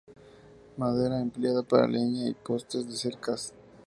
[0.77, 3.53] Madera empleada para leña y postes de cercas.